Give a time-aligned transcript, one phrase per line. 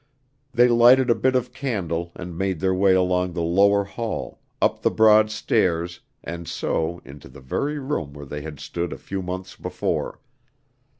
[0.51, 4.81] They lighted a bit of candle and made their way along the lower hall, up
[4.81, 9.21] the broad stairs and so into the very room where they had stood a few
[9.21, 10.19] months before.